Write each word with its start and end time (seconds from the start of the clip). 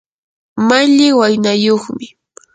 malli 0.67 1.07
waynayuqmi. 1.17 2.07